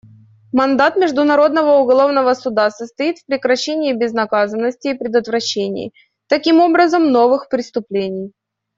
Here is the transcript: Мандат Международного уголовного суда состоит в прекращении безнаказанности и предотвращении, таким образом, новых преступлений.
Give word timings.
Мандат 0.51 0.95
Международного 0.95 1.73
уголовного 1.77 2.33
суда 2.33 2.71
состоит 2.71 3.19
в 3.19 3.25
прекращении 3.27 3.93
безнаказанности 3.93 4.87
и 4.87 4.93
предотвращении, 4.97 5.91
таким 6.27 6.59
образом, 6.59 7.11
новых 7.11 7.49
преступлений. 7.49 8.31